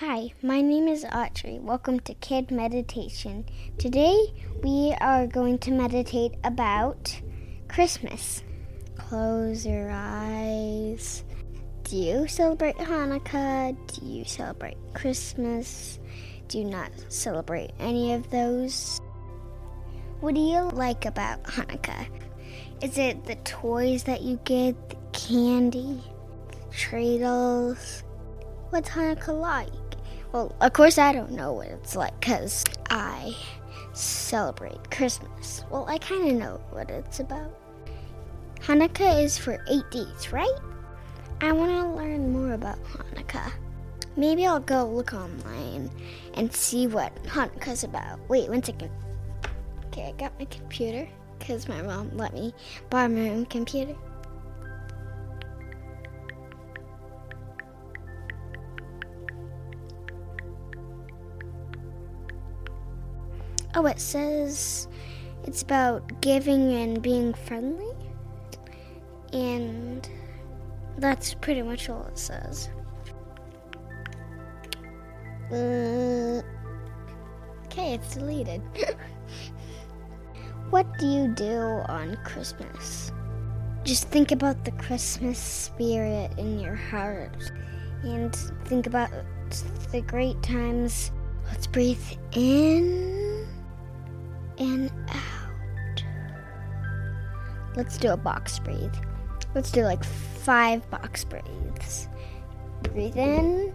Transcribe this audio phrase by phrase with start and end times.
[0.00, 1.58] Hi, my name is Audrey.
[1.58, 3.46] Welcome to Kid Meditation.
[3.78, 4.14] Today
[4.62, 7.18] we are going to meditate about
[7.66, 8.42] Christmas.
[8.98, 11.24] Close your eyes.
[11.84, 13.74] Do you celebrate Hanukkah?
[13.86, 15.98] Do you celebrate Christmas?
[16.48, 19.00] Do you not celebrate any of those?
[20.20, 22.06] What do you like about Hanukkah?
[22.82, 26.02] Is it the toys that you get, the candy,
[26.70, 28.02] dreidels?
[28.70, 29.68] What's Hanukkah like?
[30.32, 33.36] Well, of course, I don't know what it's like because I
[33.92, 35.64] celebrate Christmas.
[35.70, 37.56] Well, I kind of know what it's about.
[38.60, 40.58] Hanukkah is for eight days, right?
[41.40, 43.52] I want to learn more about Hanukkah.
[44.16, 45.88] Maybe I'll go look online
[46.34, 48.18] and see what Hanukkah's about.
[48.28, 48.90] Wait, one second.
[49.86, 51.08] Okay, I got my computer
[51.38, 52.52] because my mom let me
[52.90, 53.94] borrow my own computer.
[63.78, 64.88] Oh, it says
[65.44, 67.92] it's about giving and being friendly.
[69.34, 70.08] And
[70.96, 72.70] that's pretty much all it says.
[75.52, 76.40] Uh,
[77.66, 78.62] okay, it's deleted.
[80.70, 83.12] what do you do on Christmas?
[83.84, 87.52] Just think about the Christmas spirit in your heart
[88.04, 89.10] and think about
[89.92, 91.12] the great times.
[91.50, 92.02] Let's breathe
[92.32, 93.05] in
[94.58, 96.04] and out.
[97.76, 98.94] Let's do a box breathe.
[99.54, 102.08] Let's do like five box breathes.
[102.82, 103.74] Breathe in,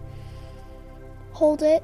[1.32, 1.84] hold it.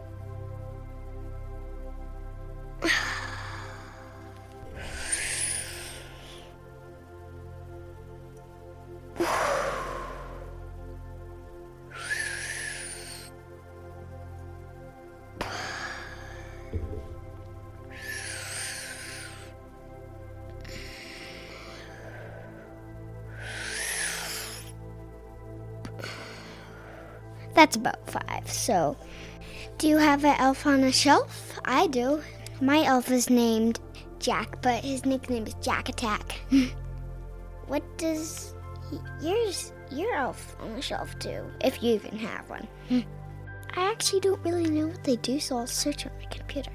[27.58, 28.48] That's about five.
[28.48, 28.96] So,
[29.80, 31.60] do you have an elf on a shelf?
[31.66, 32.22] I do.
[32.62, 33.80] My elf is named
[34.20, 36.40] Jack, but his nickname is Jack Attack.
[37.66, 38.54] what does
[39.20, 41.44] yours your elf on the shelf do?
[41.62, 42.68] If you even have one.
[42.92, 46.72] I actually don't really know what they do, so I'll search on my computer.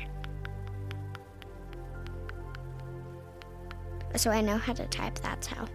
[4.17, 5.21] So I know how to type.
[5.21, 5.69] That's how.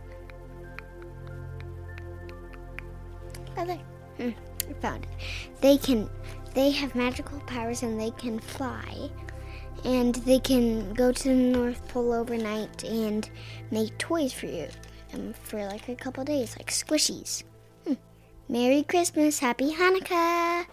[3.56, 3.80] There.
[4.18, 4.32] Hmm.
[4.82, 5.10] Found it.
[5.62, 6.10] They can,
[6.54, 9.10] they have magical powers and they can fly,
[9.84, 13.30] and they can go to the North Pole overnight and
[13.72, 14.68] make toys for you,
[15.14, 17.44] um, for like a couple days, like squishies.
[17.88, 17.94] Hmm.
[18.50, 20.66] Merry Christmas, Happy Hanukkah.